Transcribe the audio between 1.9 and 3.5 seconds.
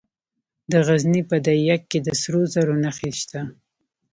کې د سرو زرو نښې شته.